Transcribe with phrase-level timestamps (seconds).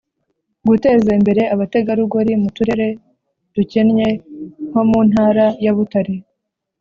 [0.67, 2.87] guteza imbere abategarugori mu turere
[3.55, 4.07] dukennye
[4.69, 6.15] nko mu ntara ya butare,